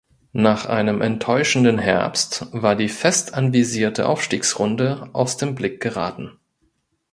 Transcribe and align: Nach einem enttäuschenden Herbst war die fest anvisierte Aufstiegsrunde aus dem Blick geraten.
Nach 0.33 0.65
einem 0.65 0.99
enttäuschenden 0.99 1.77
Herbst 1.77 2.47
war 2.53 2.75
die 2.75 2.89
fest 2.89 3.35
anvisierte 3.35 4.07
Aufstiegsrunde 4.09 5.11
aus 5.13 5.37
dem 5.37 5.53
Blick 5.53 5.79
geraten. 5.79 6.39